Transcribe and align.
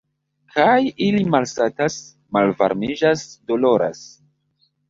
Kaj 0.53 0.77
ili 1.07 1.19
malsatas, 1.35 1.99
malvarmiĝas, 2.39 3.29
doloras. 3.53 4.03